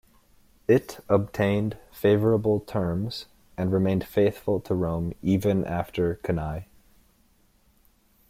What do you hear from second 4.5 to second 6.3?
to Rome even after